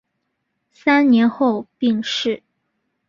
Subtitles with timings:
[0.71, 2.41] 三年后病逝。